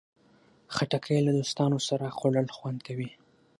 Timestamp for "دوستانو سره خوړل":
1.39-2.47